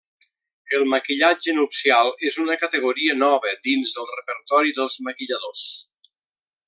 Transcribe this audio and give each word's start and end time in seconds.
El 0.77 0.85
maquillatge 0.93 1.53
nupcial 1.57 2.09
és 2.29 2.39
una 2.45 2.57
categoria 2.63 3.17
nova 3.25 3.53
dins 3.69 3.93
el 4.05 4.09
repertori 4.15 4.75
dels 4.79 4.97
maquilladors. 5.11 5.69